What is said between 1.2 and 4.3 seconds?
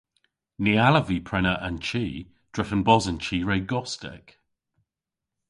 prena an chi drefen bos an chi re gostek.